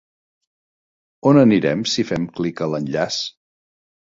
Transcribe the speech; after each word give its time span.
On 1.31 1.39
anirem 1.43 1.83
si 1.91 2.07
fem 2.13 2.25
clic 2.39 2.65
a 2.65 2.71
l'enllaç? 2.73 3.21